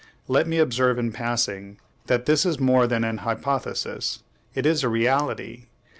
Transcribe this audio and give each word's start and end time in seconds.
Let 0.27 0.47
me 0.47 0.57
observe 0.57 0.97
in 0.97 1.11
passing 1.11 1.77
that 2.07 2.25
this 2.25 2.43
is 2.43 2.59
more 2.59 2.87
than 2.87 3.03
an 3.03 3.19
hypothesis; 3.19 4.23
it 4.55 4.65
is 4.65 4.83
a 4.83 4.89
reality. 4.89 5.65